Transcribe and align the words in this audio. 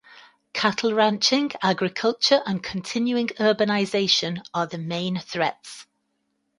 Cattle 0.51 0.95
ranching, 0.95 1.51
agriculture 1.61 2.41
and 2.47 2.63
continuing 2.63 3.27
urbanization 3.39 4.43
are 4.51 4.65
the 4.65 4.79
main 4.79 5.19
threats. 5.19 5.85